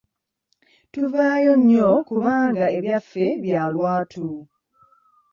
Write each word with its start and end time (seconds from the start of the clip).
Tuvaayo 0.91 1.53
nnyo 1.59 1.89
kubanga 2.07 2.65
ebyaffe 2.77 3.25
bya 3.43 3.63
lwatu. 3.73 4.27